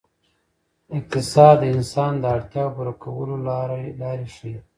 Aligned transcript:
اقتصاد 0.97 1.55
د 1.59 1.63
انسان 1.75 2.13
د 2.19 2.23
اړتیاوو 2.35 2.75
پوره 2.75 2.93
کولو 3.03 3.35
لارې 4.01 4.27
ښيي. 4.35 4.57